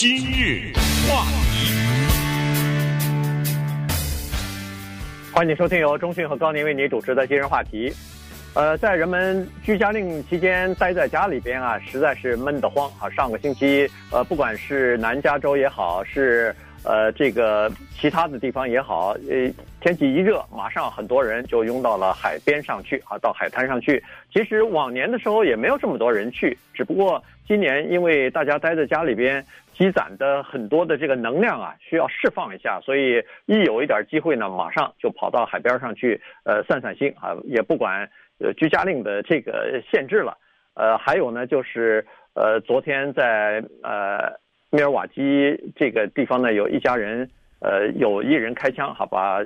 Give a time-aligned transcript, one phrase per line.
[0.00, 0.72] 今日
[1.10, 1.74] 话题，
[5.34, 7.92] 欢迎收听由中讯和高宁为你主持的今日话题。
[8.54, 13.10] 呃，在人们居家令期间待在家里边啊，实在是闷得慌啊。
[13.10, 16.54] 上个星期，呃，不管是南加州也好，是
[16.84, 17.68] 呃这个
[17.98, 24.00] 其他的地方也好，呃，天气一热，马上很多人就涌到了海边上去啊，到海滩上去。
[24.32, 29.44] 其实往年的时候也没有这么多人去，只不过今年因为大家待在家里边。
[29.78, 38.10] 积攒的很多的这个能量啊，需要释放一下，所以一有一点机会呢，马上就跑到海边上去，呃，散散心啊，也不管
[38.40, 40.36] 呃居家令的这个限制了，
[40.74, 44.32] 呃，还有呢，就是呃，昨天在呃
[44.70, 49.40] 密尔瓦基这个地方呢，有一家人，呃，有一人开枪，好把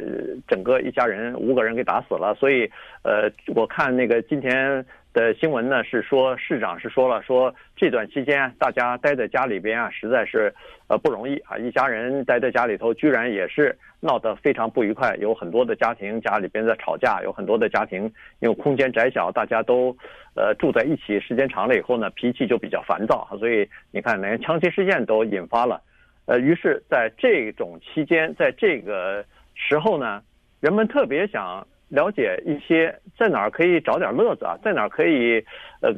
[0.49, 2.71] 整个一家人五个人给打死了，所以
[3.05, 4.83] 呃，我看那个今天。
[5.13, 10.53] 的新闻呢是说，市长是说了，说这段期间大家待在家里边啊，实在是
[10.89, 18.11] 呃不容易啊，一家人待在家里头，居然也是闹得非常不愉快，有很多的家庭家里边在吵架，有很多的家庭
[18.41, 19.95] 因为空间窄小，大家都
[20.35, 25.83] 呃住在一起，时间长了以后呢，脾气就比较烦躁，所以你看连枪击事件都引发了，
[26.25, 29.23] 呃，于是在这种期间，在这个
[29.55, 30.23] 时候呢，
[30.61, 31.67] 人们特别想。
[31.93, 35.45] 了解一些在哪儿可以找点乐子啊，在哪儿可以，
[35.83, 35.93] 呃，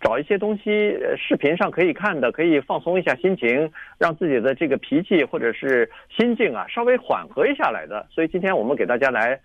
[0.00, 8.06] 找一些东西，视频上可以看的，可以放松一下心情，让自己的这个脾气或者是心境啊稍微缓和一下来的。
[8.14, 9.36] 所以今天我们给大家来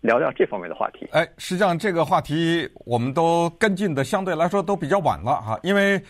[0.00, 1.06] 聊聊这方面的话题。
[1.12, 6.00] 哎，实际上这个话题我们都跟进的相对来说都比较晚了哈，因为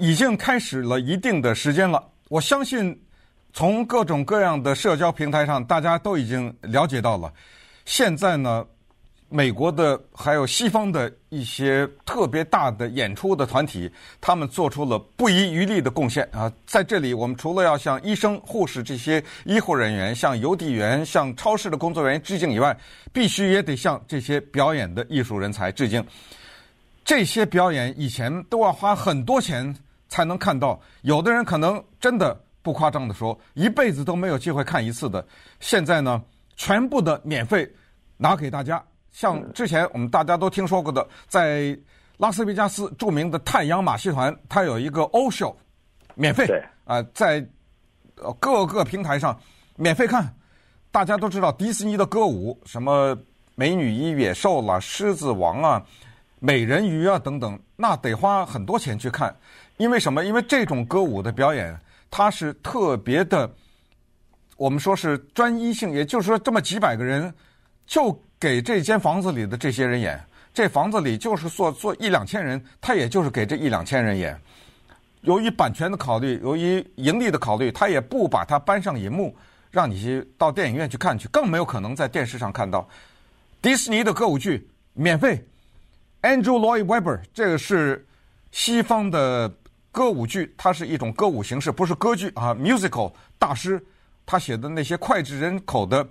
[0.00, 2.02] 已经开始了一定的时间了。
[2.28, 3.00] 我相信
[3.52, 7.32] 从各种各样的社交平台上，大家都已经了解到了。
[7.86, 8.66] 现在呢，
[9.28, 13.88] 美国的还有西方的一些特别大的演出的团体，
[14.20, 16.52] 他们做出了不遗余力的贡献啊！
[16.66, 22.76] 在这里，我们除了要向医生、护士这些医护人员、向邮递员、向超市的工作人员致敬以外，
[23.12, 26.04] 必须也得向这些表演的艺术人才致敬。
[27.04, 29.72] 这些表演以前都要花很多钱
[30.08, 35.24] 才能看到，有的人可能真的不夸张的说，一辈子都没有机会看一次的。
[35.60, 36.20] 现在呢？
[36.58, 37.70] 全部的免费
[38.16, 41.78] 拿给大家，像之前我们大家都听说过的，在
[42.18, 45.56] 拉斯维加斯著名的太阳马戏团，它有一个欧秀，
[46.14, 46.46] 免费
[46.84, 47.46] 啊，在
[48.40, 49.38] 各个平台上
[49.76, 50.34] 免费看。
[50.90, 53.14] 大家都知道迪士尼的歌舞，什么
[53.54, 55.84] 美女与野兽啦、狮子王啊、
[56.38, 59.36] 美人鱼啊等等，那得花很多钱去看。
[59.76, 60.24] 因为什么？
[60.24, 61.78] 因为这种歌舞的表演，
[62.10, 63.50] 它是特别的。
[64.56, 67.30] 我们说是专一性，也就是说，这么几百个人
[67.86, 70.22] 就给这间房子里的这些人演。
[70.52, 74.38] 这房子里就是坐坐一两千人，他也就是给这一两千人演。
[75.20, 79.36] 由于版权的考虑，由于盈利的考虑，他也不把它搬上银幕，
[79.70, 82.88] 让你去到电影院去看去，更没有可能在电视上看到。
[83.60, 85.44] 迪士尼的歌舞剧免费。
[86.22, 88.06] Andrew Lloyd Webber 这个是
[88.50, 89.52] 西方的
[89.92, 93.84] 歌舞剧，它是一种歌舞形式，不是歌剧啊，musical 大师。
[94.24, 96.08] 他写的那些脍炙人口的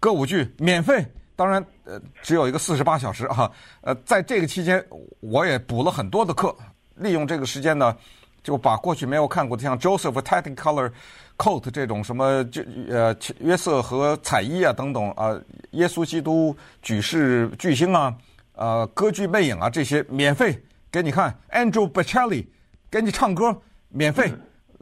[0.00, 1.04] 歌舞剧免费，
[1.38, 3.48] 当然呃只有一个四十八小时哈，
[3.82, 4.84] 呃在这个期间
[5.20, 6.52] 我也补了很多的课，
[6.96, 7.96] 利用这个时间呢，
[8.42, 10.90] 就把过去没有看过的像 Joseph Technicolor
[11.36, 15.40] Coat 这种什么就呃约瑟和彩衣啊等等啊，
[15.70, 18.12] 耶稣基督举世巨星啊，
[18.54, 20.60] 呃歌剧魅影啊这些免费
[20.90, 22.44] 给你看，Andrew Bocelli
[22.90, 23.56] 给你唱歌
[23.90, 24.32] 免费。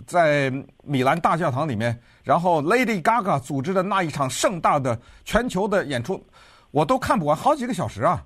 [0.05, 0.53] 在
[0.83, 6.23] 米兰大教堂里面，然后 Lady Gaga 组织的那一场盛大的全球的演出，
[6.71, 8.23] 我都看不完，好几个小时啊！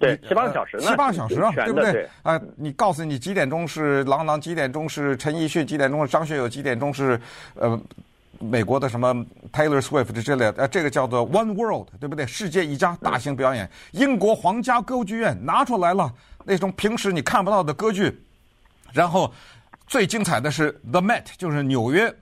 [0.00, 1.92] 对，七八个小时呢，七八个小时啊，对不对？
[1.92, 7.20] 对啊、呃，你告诉你几点钟是郎朗，几点钟是陈奕迅，几点钟是张学友，几点钟是
[7.54, 7.78] 呃
[8.38, 9.14] 美国的什么
[9.52, 12.26] Taylor Swift 之类的，呃，这个叫做 One World，对不对？
[12.26, 16.10] 世界一家大型表演，嗯、英国皇家歌剧院拿出来了
[16.44, 18.22] 那种平时你看不到的歌剧，
[18.92, 19.30] 然后。
[19.90, 22.14] 最精彩的是 The Met，就是纽约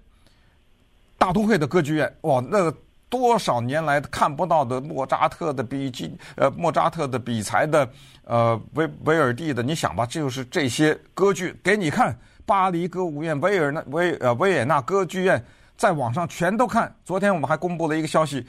[1.19, 2.11] 大都会的歌剧院。
[2.23, 2.73] 哇，那
[3.11, 7.87] 多少年来看不到的莫扎特的比基，呃，莫扎特的比才的，
[8.25, 12.19] 呃，维维尔蒂的，你想吧，这就是这些歌剧给你看。
[12.47, 15.45] 巴黎歌舞院、维尔纳维呃维也纳歌剧院，
[15.77, 16.91] 在网上全都看。
[17.05, 18.43] 昨天我们还公布了一个消息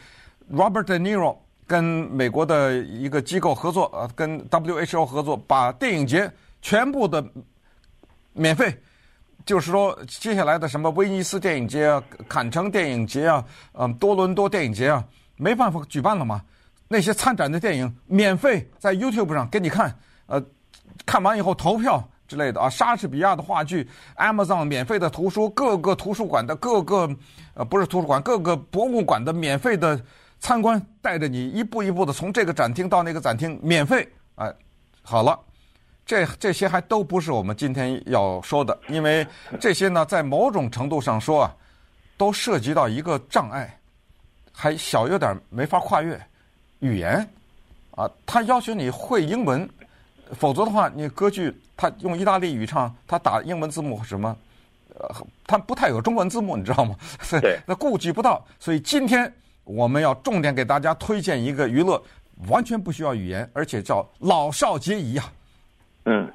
[0.49, 1.35] ，Robert De Niro
[1.67, 7.21] 跟美国的一个机构合作，呃，跟 WHO 合作，把电影节全部的
[8.31, 8.73] 免费。
[9.49, 13.43] 就是说，接下来的什么威尼斯电影节啊、坎城电影节啊、
[13.73, 15.03] 嗯，多伦多电影节啊，
[15.37, 16.39] 没办法举办了嘛。
[16.87, 19.91] 那些参展的电影免费在 YouTube 上给你看，
[20.27, 20.39] 呃，
[21.03, 27.09] 看完以后投票之类的啊，莎士比亚的话剧，Amazon 免费的图书，各个图书馆的各个
[27.55, 29.99] 呃不是图书馆，各个博物馆的免费的
[30.39, 34.53] 参观，带着你一步一步的从这个展厅到那个展厅，免费哎，
[35.01, 35.39] 好了，
[36.09, 39.27] 这这些还都不是我们今天要说的，因为
[39.59, 41.55] 这些呢，在某种程度上说啊，
[42.17, 43.77] 都涉及到一个障碍，
[44.51, 46.19] 还小有点没法跨越，
[46.79, 47.29] 语言
[47.91, 49.69] 啊，他要求你会英文。
[50.31, 54.35] 否则的话，你歌剧他用意大利语唱，他打英文字幕什么，
[54.95, 55.15] 呃，
[55.45, 56.95] 他不太有中文字幕，你知道吗？
[57.39, 58.43] 对，那顾及不到。
[58.59, 59.31] 所以今天
[59.63, 62.01] 我们要重点给大家推荐一个娱乐，
[62.47, 65.31] 完全不需要语言，而且叫老少皆宜啊。
[66.05, 66.31] 嗯，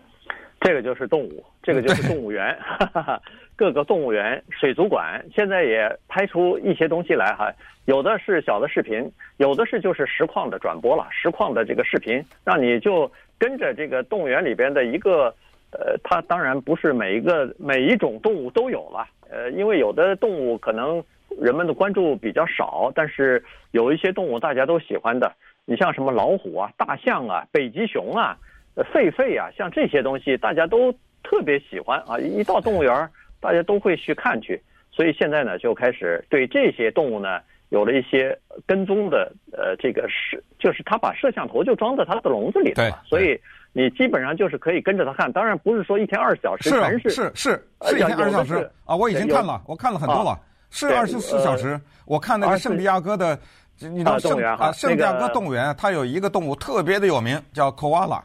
[0.61, 3.23] 这个就是动物，这个就是动物园，哈哈哈。
[3.57, 7.53] 各个动物园、水族馆现在也拍出一些东西来哈，
[7.85, 13.11] 有的是小的视频，有的是就是实况的转播了，实况的这个视频，让你就。
[13.37, 15.25] 跟着这个动物园里边的一个，
[15.73, 21.03] 呃，它当然不是每一个每一种动物都有了，呃，因为有的动物可能
[21.41, 25.31] 人们的关注比较少，但是有一些动物大家都喜欢的，
[25.67, 28.39] 你像什么老虎啊、大象啊、北极熊啊、
[28.77, 30.93] 狒狒啊，像这些东西大家都
[31.23, 33.11] 特别喜欢啊，一到动物园
[33.41, 34.61] 大家都会去看去，
[34.91, 37.41] 所以现在呢就开始对这些动物呢。
[37.71, 43.41] 有了一些跟踪的，呃，这个摄，就是他把摄像头就装在他的笼子里头了，所以
[43.73, 45.33] 你基本上就是可以跟着他看。
[45.33, 48.95] 当然不是说一天二十四小时，是是是是是一天二十四小时啊！
[48.95, 50.39] 我已经看了，我看了很多了，
[50.71, 51.81] 是二十四小时。
[52.05, 53.37] 我看那个圣地亚哥的，
[53.81, 58.23] 你知道圣啊圣地亚哥动物园，它有一个动物特别的有名，叫 koala。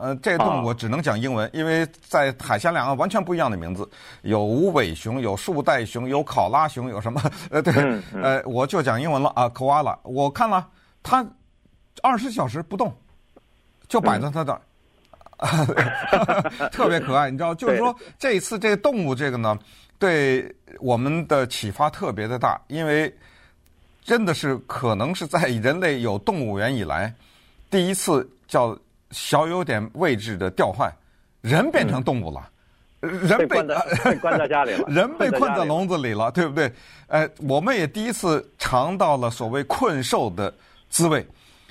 [0.00, 3.88] 呃，这个动物我只能讲英文，哦、因为在海峡两岸完全不一样的名字，
[4.22, 7.20] 有无尾熊，有树袋熊，有考拉熊，有什么？
[7.50, 9.98] 呃，对，呃，我就讲英文了啊，koala。
[10.04, 10.64] 我看了，
[11.02, 11.26] 它
[12.00, 12.96] 二十小时不动，
[13.88, 14.60] 就摆在它这儿，
[15.38, 17.28] 嗯、 特别可爱。
[17.28, 19.58] 你知道，就是说这一次这个动物这个呢，
[19.98, 23.12] 对我们的启发特别的大，因为
[24.04, 27.12] 真的是可能是在人类有动物园以来
[27.68, 28.78] 第一次叫。
[29.10, 30.92] 小有点位置的调换，
[31.40, 32.50] 人变成动物了，
[33.00, 36.70] 嗯、人被，被关在家里了， 人被困在笼子里了，对不对？
[37.06, 40.52] 呃，我们也第一次尝到了所谓困兽的
[40.90, 41.26] 滋味。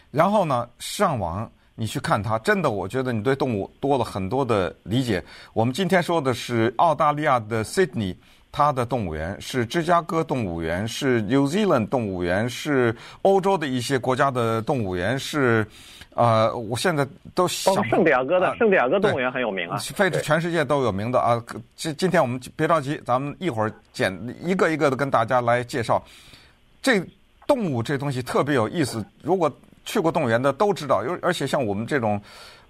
[0.10, 5.24] 然后呢，上网你去看它，真的，我觉得你对动物多了很多的理解。
[5.54, 8.16] 我们今天说的是澳大利亚的 Sydney，
[8.52, 15.68] 它的动物园是芝加哥动物园，是 New Zealand 动物园，是欧洲的一些国家的动物园，是。
[16.18, 21.40] 呃，我现在都想圣地亚哥的圣地亚哥动物园很有名啊，非全世界都有名的啊。
[21.76, 24.12] 今今天我们别着急，咱们一会儿简
[24.42, 26.04] 一个一个的跟大家来介绍。
[26.82, 27.00] 这
[27.46, 29.52] 动物这东西特别有意思，如果
[29.86, 32.20] 去过动物园的都知道，而而且像我们这种，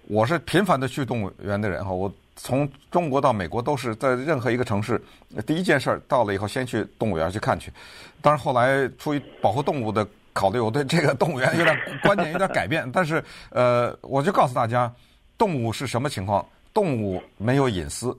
[0.08, 5.00] 我是频繁的去动物园的人哈，我从中国到美国都是在任何一个城市，
[5.46, 7.72] 第一件事儿到了以后先去动物园去看去。
[8.20, 10.06] 当然后来出于保护动物的。
[10.38, 13.20] 考虑我对这个动物园有点观念有点改变，但是
[13.50, 14.92] 呃，我就告诉大家，
[15.36, 16.46] 动物是什么情况？
[16.72, 18.16] 动物没有隐私，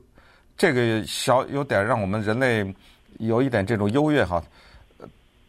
[0.58, 2.76] 这个小有点让我们人类
[3.20, 4.44] 有一点这种优越哈。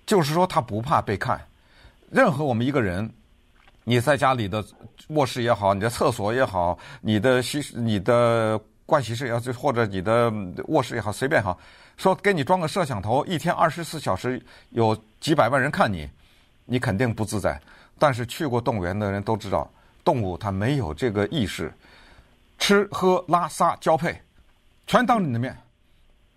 [0.07, 1.41] 就是说，它不怕被看。
[2.09, 3.11] 任何我们一个人，
[3.83, 4.65] 你在家里的
[5.09, 10.33] 卧室也好，你的厕所也好，你的洗你的盥洗室也好，或者你的
[10.69, 11.57] 卧室也好，随便哈，
[11.97, 14.41] 说给你装个摄像头，一天二十四小时
[14.71, 16.09] 有几百万人看你。
[16.73, 17.61] 你肯定不自在，
[17.99, 19.69] 但是去过动物园的人都知道，
[20.05, 21.73] 动物它没有这个意识，
[22.61, 24.17] 吃喝拉撒交配，
[24.87, 25.57] 全当你的面，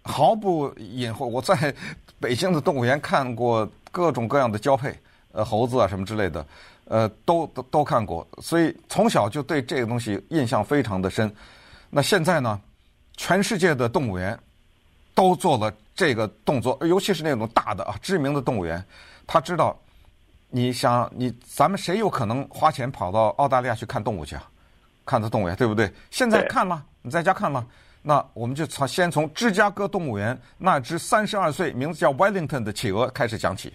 [0.01, 1.23] 毫不隐晦。
[1.23, 1.71] 我在
[2.19, 4.99] 北京的动物园看过各种各样的交配，
[5.33, 6.43] 呃，猴子啊什么之类的，
[6.85, 11.31] 呃，都都都看过，所以从小就对这个东西印象非常的深。
[11.91, 12.59] 那现在呢，
[13.17, 14.35] 全世界的动物园
[15.13, 18.83] 都做了这个动作，尤其是那种大的啊知名的动物园，
[19.27, 19.79] 他知道。
[20.55, 24.43] 你想，你咱们谁有可能花钱跑到澳大利亚去看动物去啊？
[25.03, 25.89] 看的动物园，对不对？
[26.11, 27.65] 现在看吗，你在家看吗，
[28.03, 33.73] 那我们就从先从芝加哥动物园那只三十二岁、名字叫 Wellington 的企鹅开始讲起。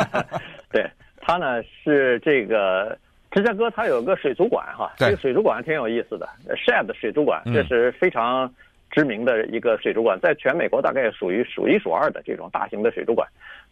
[0.70, 2.98] 对，它呢是这个
[3.30, 8.52] 芝加哥，它有个水族馆哈，这个水族馆挺有意思的，Shedd 水族馆，这是非常
[8.90, 13.26] 知名的一个水族馆，在全美国大概属于数一数二的这种大型的水族馆。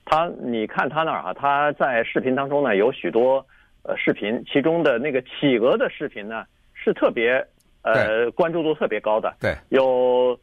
[0.04, 3.44] 他，你看他那儿啊，他在视频当中呢有许多
[3.82, 6.44] 呃视频，其中的那个企鹅的视频呢
[6.74, 7.44] 是特别
[7.82, 9.34] 呃关注度特别高的。
[9.40, 10.38] 对，有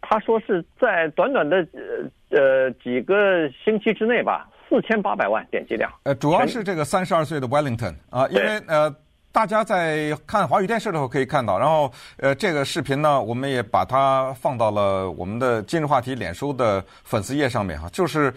[0.00, 5.90] 他说是在短短的呃呃几个星期之内吧，四千八百万点击量。
[6.04, 8.94] 呃，主要是这个三十二岁的 Wellington 啊，因为呃
[9.32, 11.58] 大家在看华语电视的时候可以看到。
[11.58, 17.88] 然后，呃，这个视频呢，我们也把它放到了我们的今日话题脸书的粉丝页上面哈。
[17.88, 18.32] 就是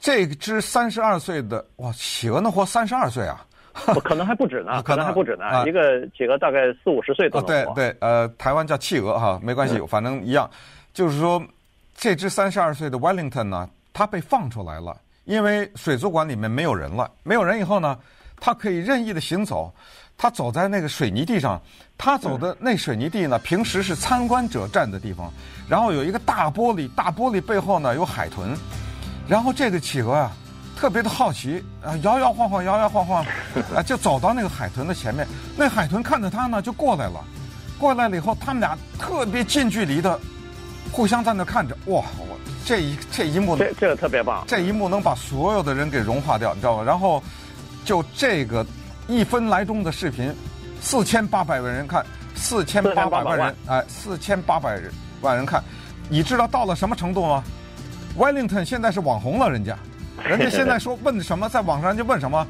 [0.00, 3.44] 这只三十二岁的哇，企鹅能活三十二岁啊？
[4.02, 5.44] 可能还不止呢， 可能还不止呢。
[5.44, 7.70] 啊、一个企鹅大概四五十岁都能活。
[7.70, 10.48] 哦、对对，呃，台湾叫企鹅哈，没关系，反正一样。
[10.52, 10.56] 嗯、
[10.92, 11.42] 就是说，
[11.94, 17.98] 这只三十二岁的 Wellington 呢，它被放出来了，因为水族馆里面没有人了，没有人以后呢，
[18.40, 19.72] 它可以任意的行走。
[20.20, 21.62] 它走在那个水泥地上，
[21.96, 25.32] 它走的那水泥地呢，平时是参观者站的地方，
[25.68, 28.52] 然后有一个大玻璃，大玻璃背后呢有海豚，
[29.28, 30.32] 然后这个企鹅啊。
[30.80, 33.26] 特别的好奇啊，摇摇晃晃，摇摇晃晃，
[33.74, 35.26] 啊，就走到那个海豚的前面。
[35.56, 37.24] 那海豚看着它呢，就过来了。
[37.80, 40.16] 过来了以后，他们俩特别近距离的
[40.92, 41.76] 互相在那看着。
[41.86, 44.44] 哇，我这一这一幕，这这个特别棒。
[44.46, 46.84] 这一幕能把所有的人给融化掉，你知道吗？
[46.84, 47.20] 然后
[47.84, 48.64] 就这个
[49.08, 50.32] 一分来钟的视频，
[50.80, 52.06] 四千八百万人看，
[52.36, 54.80] 四千八百万人，哎，四千八百
[55.22, 55.60] 万人看。
[56.08, 57.42] 你知道到了什么程度吗
[58.16, 59.76] ？Wellington 现在是网红了，人家。
[60.24, 62.46] 人家现在说问什么，在网上就问什么，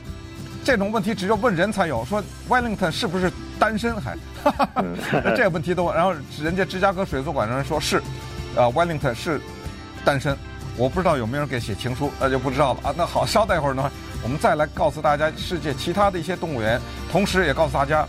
[0.64, 2.04] 这种问题只有问人才有。
[2.04, 4.16] 说 Wellington 是不是单身还？
[4.42, 4.82] 哈哈哈，
[5.36, 5.94] 这个问题都问。
[5.94, 8.02] 然后人家芝加哥水族馆的人说是，
[8.56, 9.40] 呃，Wellington 是
[10.04, 10.36] 单身。
[10.78, 12.94] 我不知道有没有人给写情书，那就不知道了啊。
[12.96, 13.90] 那好，稍待一会儿呢，
[14.22, 18.06] 我们再来告诉大家世界其他的一些动物园，同时也告诉大家，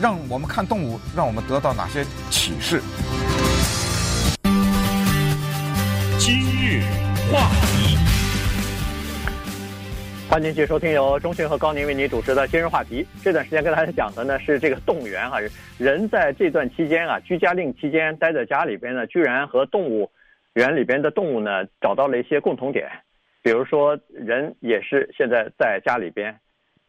[0.00, 2.82] 让我们看动物，让我们得到哪些启示。
[7.32, 7.96] 话题。
[10.28, 13.06] 欢迎继续收听由中讯和高宁为您主持的今日话题。
[13.22, 15.38] 这段时间跟大家讲的呢是这个动物园哈，
[15.78, 20.10] 人在这段期间啊，居家令期间待在家里边呢，居然和动物
[20.54, 22.88] 园里边的动物呢找到了一些共同点，
[23.42, 26.38] 比如说人也是现在在家里边，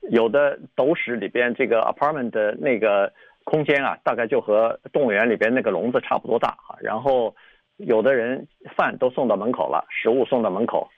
[0.10, 3.12] 有的斗室里边这个 apartment 的那个
[3.44, 7.36] 空间啊，大概就和动物园里边那个笼子差不多大哈，然后
[7.86, 10.90] 有的人饭都送到门口了，食物送到门口。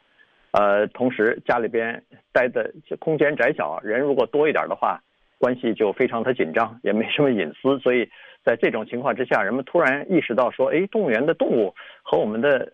[0.51, 5.01] 呃，同时家里边待的空间窄小，人如果多一点的话，
[5.39, 7.79] 关系就非常的紧张，也没什么隐私。
[7.79, 8.07] 所以
[8.45, 11.73] 在这种情况之下，人们突然意识到说，哎，动物园的动物
[12.03, 12.71] 和我们的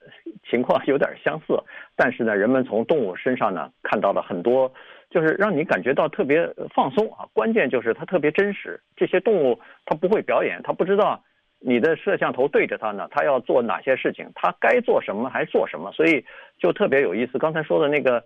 [0.49, 1.57] 情况有点相似。
[1.95, 4.71] 但是呢，人们从动物身上呢看到了很多，
[5.09, 7.25] 就是让你感觉到特别放松啊。
[7.31, 11.23] 关键就是它特别真实，这些动物它不会表演，它不知道。
[11.61, 14.31] 你的摄像头对着它呢，它要做哪些事情？
[14.33, 15.91] 它该做什么还做什么？
[15.91, 16.23] 所以
[16.57, 17.37] 就特别有意思。
[17.37, 18.23] 刚才说的那个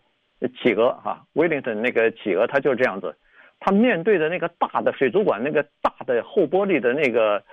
[0.61, 3.15] 企鹅哈，Wellington 那个企鹅，它就是这样子。
[3.59, 7.43] 它面对的那个大的水族馆那个大的厚玻璃的那个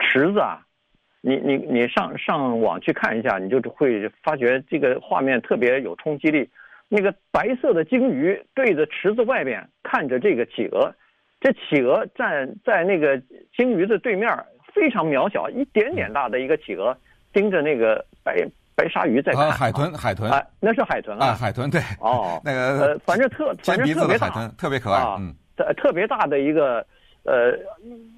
[0.00, 0.60] 池子啊，
[1.20, 6.48] 你你你上上网去看一下，你就会发觉这个画面特别有冲击力。
[6.88, 10.92] 那个白色的鲸鱼对着池子外边看着这个企鹅，
[11.40, 13.22] 这企鹅站在那个
[13.56, 14.28] 鲸鱼的对面。
[14.78, 16.96] 非常渺小，一点点大的一个企鹅，
[17.32, 18.36] 盯着那个白
[18.76, 19.50] 白鲨鱼在看。
[19.50, 21.80] 海豚，海豚，啊，那是海豚啊，海豚对。
[22.00, 26.86] 哦，那个呃，反正特，反正特别大，特别可爱，嗯，特特别大的一个。
[27.24, 27.52] 呃，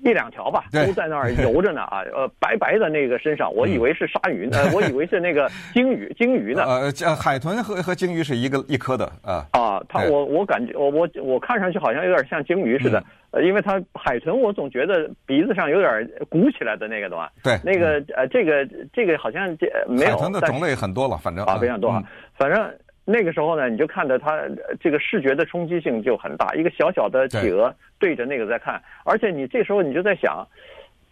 [0.05, 2.03] 一两条吧，都在那儿游着呢啊！
[2.15, 6.63] 呃，白白的那个身上，我以为是鲨鱼呢，我以为是那个鲸鱼，鲸鱼呢？
[7.03, 9.45] 呃，海豚和和鲸鱼是一个一科的啊。
[9.51, 13.03] 啊，它我我感觉我我我看上去好像有点像鲸鱼似的，
[13.33, 17.29] 呃，因为它海豚我总觉得鼻子上有点鼓起来的那个的话。
[17.43, 20.13] 对，那个呃，这个这个好像这没有。
[20.13, 22.03] 海豚的种类很多了，反正啊，非常多啊，
[22.37, 22.73] 反正。
[23.05, 24.41] 那个时候呢，你就看着它
[24.79, 30.47] 这个视觉的冲击性就很大，一个小小的企鹅对着那个在看，而且你这时候你就在想，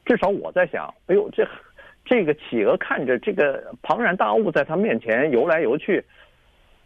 [0.04, 1.49] 至少我在想，哎呦，这
[2.04, 6.04] 这个企鹅看着这个庞然大物在它面前游来游去，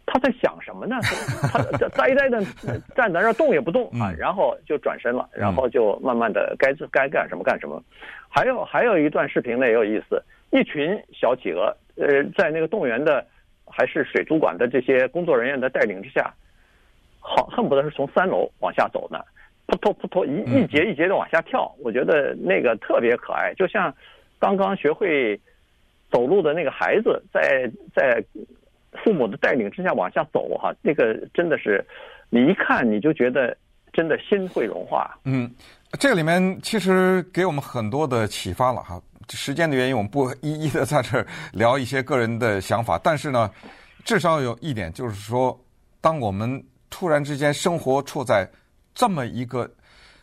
[0.05, 0.95] 它在想什么呢？
[1.43, 2.43] 它呆呆的
[2.95, 7.83] 站在那儿动也不动啊，然后就转身了，然后就慢慢的该该干什么干什么。
[8.29, 13.23] 还有还有一段视频呢也有意思，一群小企鹅，呃，在那个动物园的。
[13.75, 16.31] 还是水族馆的这些工作人员的带领之下，
[17.19, 19.19] 好恨不得是从三楼往下走呢，
[19.65, 23.93] 扑通扑通一一节一节的往下跳，我觉得那个特别可爱，就像
[24.39, 25.39] 刚刚学会
[26.11, 28.23] 走路的那个孩子在在
[29.03, 31.83] 父母的带领之下往下走哈，那个真的是
[32.29, 33.57] 你一看你就觉得
[33.91, 35.17] 真的心会融化。
[35.25, 35.49] 嗯，
[35.99, 39.01] 这里面其实给我们很多的启发了哈。
[39.29, 42.99] 时间的原因，我们不一一的在这儿聊一些个人的想法。
[43.03, 43.49] 但是呢，
[44.03, 45.59] 至少有一点就是说，
[46.01, 48.49] 当我们突然之间生活处在
[48.93, 49.69] 这么一个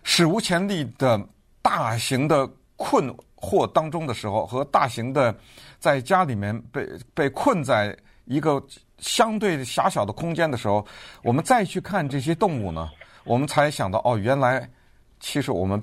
[0.03, 1.21] 史无前例的
[1.63, 5.35] 大型的困惑当中的时候，和大型的
[5.79, 8.63] 在家里面被被困在一个
[8.99, 10.87] 相对狭小的空间的时候，
[11.23, 12.89] 我们再去看这些动物呢，
[13.25, 14.69] 我们才想到哦，原来
[15.19, 15.83] 其实我们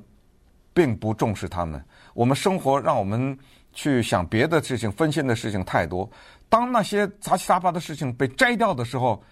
[0.74, 1.84] 并不重视他们。
[2.18, 3.38] 我们生活让我们
[3.74, 6.10] 去想别的事情，分心的事情太多。
[6.50, 9.24] 当那些杂七杂八的事情被摘掉的时候，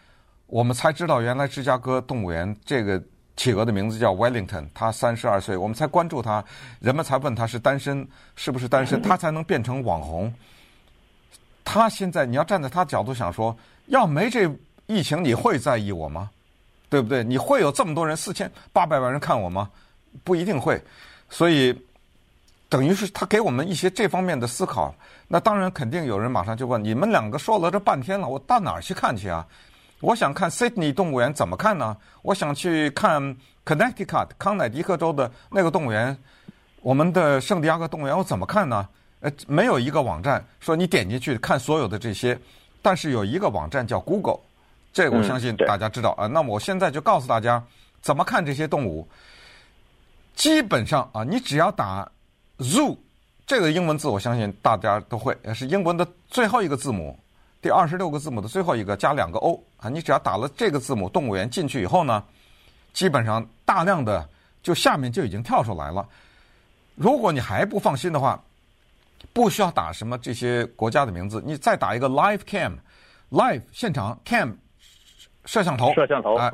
[0.45, 3.01] 我们才知道原来芝加哥动物园这个
[3.35, 6.45] 企鹅的名字叫 Wellington，他三十二岁，我们才关注他，
[6.79, 10.31] 人们才问他是单身，是不是单身， 他才能变成网红。
[11.63, 14.47] 他现在你要站在他角度想说，要没这
[14.85, 16.29] 疫情，你会在意我吗？
[16.87, 17.23] 对不对？
[17.23, 19.71] 你会有这么多人四千八百万人看我吗？
[20.23, 20.79] 不一定会。
[21.31, 21.75] 所以
[22.67, 24.93] 等于是他给我们一些这方面的思考。
[25.27, 29.45] 那当然肯定有人马上就问：你们两个说了这半天了，我到哪儿去看去啊？
[30.01, 31.95] 我想看 Sydney 动物园怎么看呢？
[32.21, 36.15] 我想去看 Connecticut 康乃狄克州的那个动物园，
[36.81, 38.87] 我们的圣地亚哥动物园我怎么看呢？
[39.21, 42.37] 呃，没有一个网站说你点进去看所有的这些，
[42.81, 44.39] 但是有一个网站叫 Google，
[44.93, 46.27] 这个我相信大家知道啊。
[46.27, 47.63] 那么我现在就告诉大家
[48.01, 49.07] 怎么看这些动物。
[50.35, 52.07] 基本上啊，你只要打
[52.59, 52.97] Zoo
[53.45, 57.17] 这个英文字，我相信大家都会，是英文的最后一个字母，
[57.61, 59.89] 第二十六个字母的最后一个加两个 O 啊。
[59.89, 62.23] 你只要打了这个字母，动物园进去以后呢，
[62.93, 64.27] 基本上大量的
[64.63, 66.07] 就下面就已经跳出来了。
[66.95, 68.41] 如果你还不放心的话，
[69.33, 74.55] 不需要打什么这些国家的名字，你再打一个 Live Cam，Live 现场 Cam
[75.45, 76.51] 摄像头，摄像头啊，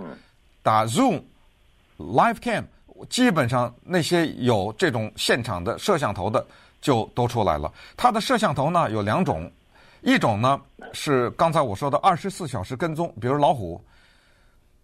[0.64, 1.22] 打 Zoom
[1.98, 2.66] Live Cam，
[3.10, 6.46] 基本上那些有这种现场的摄像头的
[6.82, 7.72] 就都出来了。
[7.96, 9.52] 它的摄像头呢有两种，
[10.02, 10.60] 一种呢
[10.94, 13.84] 是刚才我说的二十四小时跟踪，比如老虎，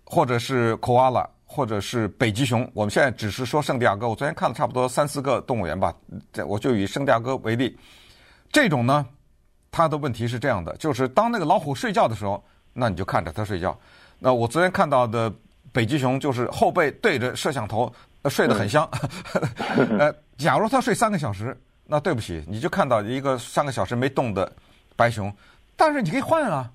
[0.04, 1.28] 或者是 Koala。
[1.50, 4.10] 或者是北极熊，我们现在只是说圣地亚哥。
[4.10, 5.96] 我昨天看了差不多三四个动物园吧，
[6.34, 7.74] 这我就以圣地亚哥为例。
[8.52, 9.06] 这种呢，
[9.72, 12.44] 它的问题是这样的，就是当那个老虎睡觉的时候，
[12.74, 13.80] 那你就看着它睡觉。
[14.20, 15.34] 那我昨天看到的
[15.78, 17.94] 北极熊就是后背对着摄像头，
[18.26, 18.90] 睡得很香。
[20.00, 21.56] 呃，假如它睡三个小时，
[21.86, 24.52] 那对不起，你就看到一个三个小时没动的
[24.96, 25.32] 白熊。
[25.76, 26.68] 但是你可以换啊，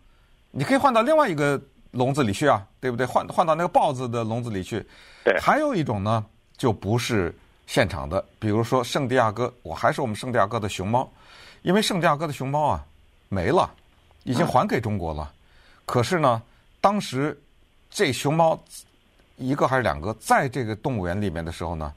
[0.53, 1.61] 你可以换到另外一个。
[1.95, 3.05] 笼子里去啊，对不对？
[3.05, 4.83] 换换到那个豹子的笼子里去。
[5.23, 5.39] 对。
[5.39, 6.25] 还有一种呢，
[6.57, 7.31] 就不是
[7.67, 11.07] 现场的，比如说圣地亚哥，我还是我们圣地亚哥的熊猫，
[11.61, 12.83] 因为圣地亚哥的熊猫啊
[13.29, 13.71] 没了，
[14.25, 15.31] 已经还给中国了。
[15.31, 15.37] 嗯、
[15.85, 16.41] 可是呢，
[16.81, 17.39] 当时
[17.91, 18.59] 这熊猫
[19.43, 21.93] 一个还是两个在这个动物园里面的时候呢，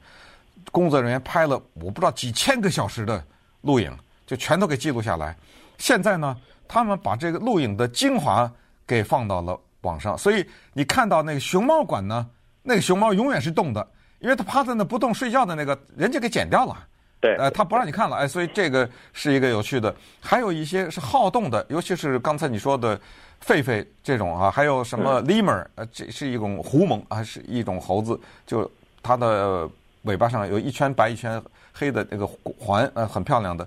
[0.72, 3.24] 工作人员拍了我不知道几千个小时的
[3.62, 5.36] 录影，就全都给记录下来。
[5.78, 8.50] 现在呢，他们把这个录影的精华
[8.86, 9.58] 给放到了。
[9.82, 12.26] 网上，所以你看到那个熊猫馆呢，
[12.64, 16.76] 那个熊猫永远是动的，因为它趴在那不动睡觉的那个人家给剪掉了。
[17.20, 19.94] 对，呃，他不让你看了，哎，所以这个是一个有趣的。
[20.20, 23.00] 还有一些是好动的，尤其是刚才你说的
[23.44, 28.70] 狒狒这种啊，还有什么 lemur，呃，这是一种狐獴啊，是一种猴子，就
[29.02, 29.68] 它的
[30.02, 31.40] 尾巴上有一圈白一圈
[31.72, 32.26] 黑的那个
[32.58, 33.66] 环，呃，很漂亮的。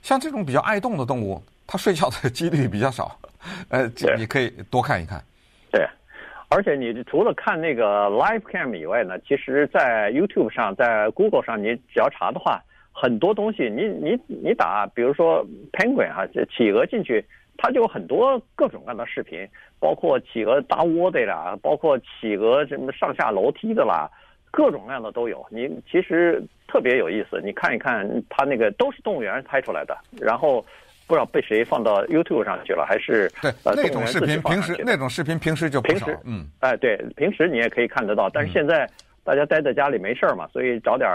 [0.00, 3.18] 像这种比较爱动的动物，它睡觉的几率比较少，
[3.68, 5.22] 呃，你可以多看一看。
[5.70, 5.86] 对，
[6.48, 12.62] 而且你除了看那个 Live Cam 以外呢，其实，在 YouTube 上，在 Google 上，你只要查的话，
[13.00, 17.24] 很多东西你，你你你打，比如说 Penguin 啊，这企鹅进去，
[17.56, 19.46] 它就有很多各种各样的视频，
[19.78, 24.10] 包括企鹅搭窝的啦，包括企鹅什么上下楼梯的啦，
[24.50, 25.46] 各种各样的都有。
[25.50, 30.64] 你其实特别有意思，你看一看，它那个都是动物园拍出来的，然后。
[31.08, 38.86] 不知道被谁放到 YouTube 上去了，还是对那种视频平时那种视频平时就平时嗯哎对平时你也可以看得到，但是现在
[39.24, 41.08] 大家待在家里没事儿嘛，所以找点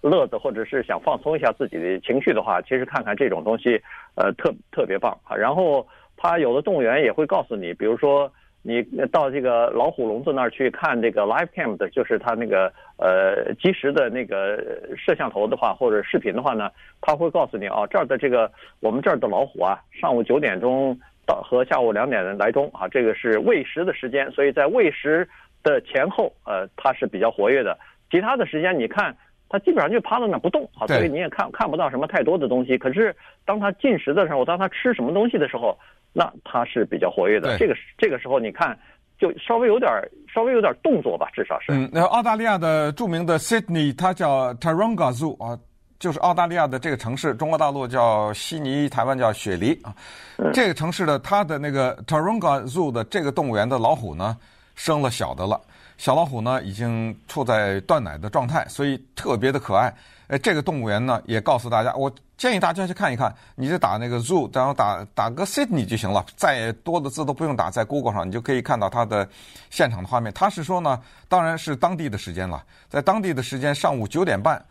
[0.00, 3.80] 乐子或者是想放松一下自己的情绪的话，其实看看这种东西
[4.14, 5.36] 呃特特别棒啊。
[5.36, 8.30] 然后他有的动物园也会告诉你，比如说。
[8.60, 8.82] 你
[9.12, 14.58] 到这个老虎笼子那儿去看这个 live cam 的，就是它那个呃即时的那个
[14.96, 16.68] 摄像头的话，或者视频的话呢，
[17.00, 25.26] 他会告诉你啊，这儿的这个我们这儿的老虎啊，上午九点钟到和下午两点来钟啊，这个是喂食的时间，所以在喂食
[25.62, 27.78] 的前后，呃，它是比较活跃的。
[28.10, 29.16] 其他的时间你看，
[29.48, 32.76] 它基本上就趴在那不动啊，所以你也看看不到什么太多的东西。
[32.78, 35.76] 可是当它进食的时候，当它吃什么东西的时候。
[36.14, 38.76] 那它是比较活跃的，这个这个时候你看，
[39.20, 39.90] 就稍微有点
[40.26, 41.70] 稍微有点动作吧，至少是。
[41.70, 45.56] 嗯，那澳大利亚的著名的 Sydney，它叫 Taronga Zoo 啊，
[45.98, 49.94] 就是澳大利亚的这个城市，中国大陆叫悉尼，台湾叫雪梨啊。
[50.38, 54.36] 嗯、这个城市的它的那个 Taronga Zoo 的这个动物园的老虎呢，
[54.74, 55.60] 生了小的了，
[55.98, 59.94] 小老虎呢已经处在断奶的状态，所以特别的可爱。
[60.28, 69.26] 呃，这个动物园呢也告诉大家，我建议大家去看一看，你就打那个 zoo，然后打打个 Sydney 就行了，再多的字都不用打，在 Google 上你就可以看到它的
[69.70, 70.32] 现场的画面。
[70.34, 74.62] 它是说呢，当然是当地的时间了，在当地的时间上午九点半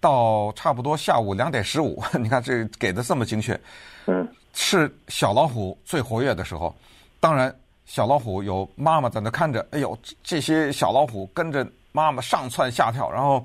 [0.00, 3.60] 到差不多下午两点十五， 你看这给的这么精确，
[4.06, 6.74] 嗯，是小老虎最活跃的时候。
[7.18, 7.54] 当然，
[7.92, 13.44] 小老虎有妈妈在那看着，哎呦，这些小老虎跟着妈妈上窜下跳，然后。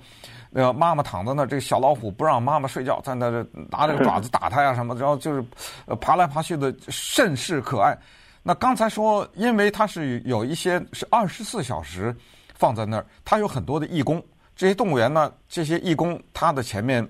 [0.53, 3.29] 呃，妈妈躺在那，这个小老虎不让妈妈睡觉，在那
[3.69, 5.43] 拿这个爪子打它呀什么，然后就是
[5.85, 7.95] 呃爬来爬去的，甚是可爱。
[8.41, 12.15] 那刚才说，因为它是有一些是二十四小时
[12.55, 14.23] 放在那儿，它有很多的义工。
[14.55, 17.05] 这些动物园呢，这些义工，它的前面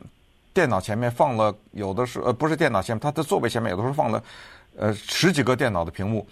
[0.52, 4.22] 电脑前面放了有的是呃不是电脑前面，它的座位前面有的时候放了
[4.76, 6.28] 呃十几个电脑的屏幕，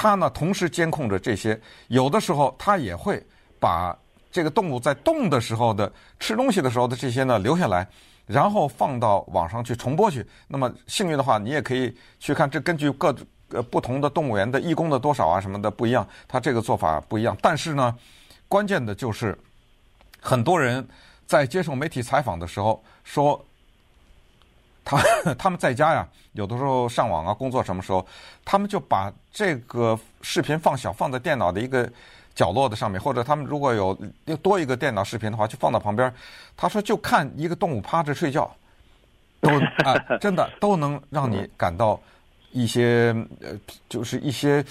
[0.00, 3.20] 它呢同时监控着这些，有的时候它也会
[3.58, 3.96] 把。
[4.30, 7.88] 这个动物在动的时候的吃东西的时候的这些呢留下来，
[8.26, 10.24] 然后放到网上去重播去。
[10.46, 12.48] 那么幸运的话，你也可以去看。
[12.48, 13.12] 这根据各
[13.48, 17.34] 呃不同的动物园的义工的多少啊什么的不一样，它这个做法不一样。
[17.40, 17.96] 但是呢，
[18.48, 19.36] 关键的就是
[20.20, 20.86] 很多人
[21.26, 23.42] 在接受媒体采访的时候说，
[24.88, 28.04] 他 他们在家呀，有的时候上网啊工作什么时候，
[28.44, 31.88] 他们就把这个视频放小放在电脑的一个。
[32.38, 36.14] 角落的上面，或者他们如果有又多一个电脑视频的话，就放到旁边。
[36.56, 38.48] 他说，就看一个动物趴着睡觉，
[39.40, 39.50] 都
[39.84, 42.00] 啊，真的都能让你感到
[42.52, 44.64] 一些呃，就是一些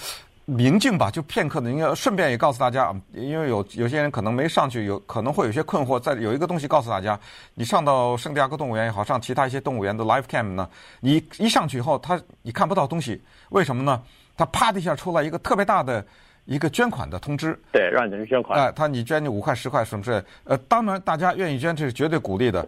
[0.50, 1.70] 宁静吧，就片刻的。
[1.70, 6.00] 应该顺便也告诉大家，因为有有些人可能没上去，有可能会有些困惑。
[6.00, 7.18] 在有一个东西告诉大家，
[7.54, 10.68] 你上到圣地亚哥动物园也好，上其他一些动物园的 live cam 呢，
[11.00, 14.02] 你一上去以后，他你看不到东西，为什么呢？
[14.36, 16.04] 他啪的一下出来一个特别大的。
[16.50, 18.58] 一个捐款的通知，对，让你捐款。
[18.58, 22.66] 哎，他你捐你五块十块什么之类，呃，当然大家愿意捐，这是绝对鼓励的，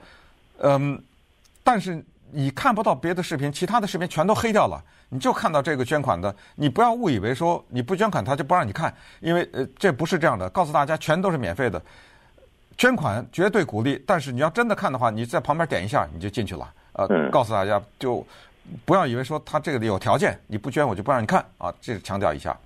[0.58, 1.02] 嗯，
[1.64, 1.98] 但是
[2.32, 11.80] 你看不到别的视频，其他的视频全都黑掉了，你就看到这个捐款的，你不要误以为说你不捐款他就不让你看，因为呃这不是这样的，告诉大家全都是免费的，
[12.76, 18.24] 捐款绝对鼓励，但是你要真的看的话，你在旁边点一下你就进去了，呃，嗯、告诉大家就
[18.84, 22.56] 不要以为说他这个里有条件，你不捐我就不让你看啊，这是强调一下。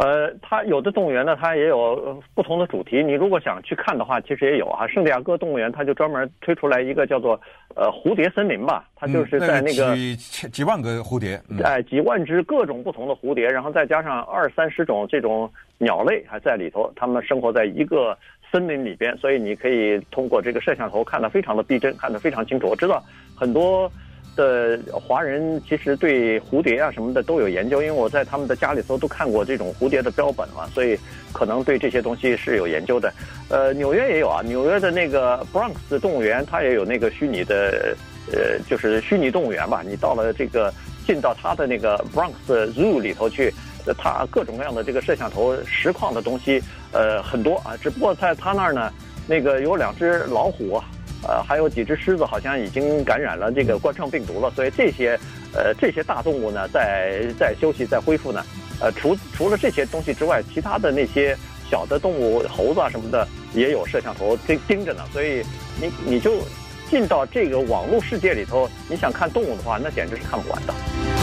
[0.00, 3.02] 呃，它有的动物园呢，它也有不同的主题。
[3.04, 4.86] 你如果想去看的话，其实也有啊。
[4.86, 7.38] 圣地亚哥动物园它就专门推出来一个叫做
[7.76, 18.16] 呃蝴蝶森林吧，它就是在那个、嗯、几千几万个蝴蝶，哎、嗯，几万只各种不同的蝴蝶，然后再加上二三十种这种鸟类还在里头，它们生活在一个
[18.50, 22.66] 森林里边，所以你可以通过这个摄像头看得非常的逼真，看得非常清楚。
[22.68, 23.02] 我知道
[23.36, 23.90] 很多。
[24.36, 30.98] 的华人其实对蝴蝶啊什么的都有研究，因为我在他们的家里头都看过这种蝴蝶的标本嘛，所以
[31.32, 33.12] 可能对这些东西是有研究的。
[33.48, 37.96] 呃，纽约也有啊，纽约的那个 Bronx 动物园，它也有那个虚拟的，
[38.32, 39.82] 呃，就是虚拟动物园吧。
[39.86, 40.72] 你到了这个
[41.06, 43.52] 进到它的那个 Bronx Zoo 里头去，
[43.98, 46.62] 它各种各样的这个摄像头实况的东西，
[46.92, 47.76] 呃，很多啊。
[47.82, 48.92] 只不过在它那儿呢，
[49.26, 50.80] 那个有两只老虎。
[51.22, 55.18] 呃，还有几只狮子好像已经感染了这个冠状病毒了，所以这些，
[55.54, 58.44] 呃，这些大动物呢，在在休息，在恢复呢。
[58.80, 61.36] 呃，除除了这些东西之外，其他的那些
[61.70, 65.04] 小的动物，猴子啊什么的，也有摄像头盯盯着呢。
[65.12, 65.42] 所以
[65.78, 66.38] 你你就
[66.88, 71.19] 进到这个网络世界里头，你想看动物的话，那简直是看不完的。